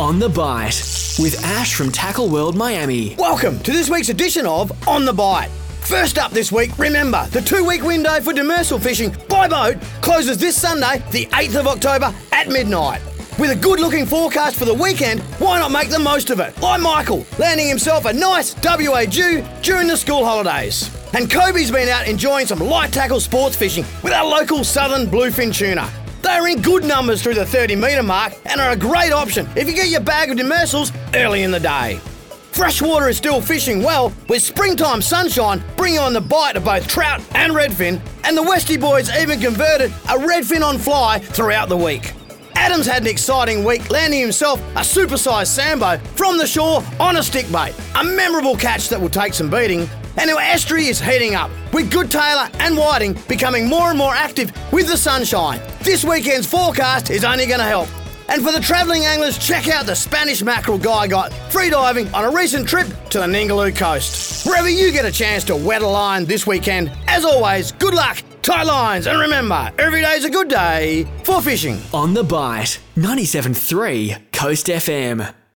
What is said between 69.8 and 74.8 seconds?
day's a good day for fishing. On the Bite 97.3 Coast